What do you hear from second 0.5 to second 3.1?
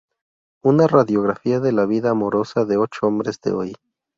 Una radiografía de la vida amorosa de ocho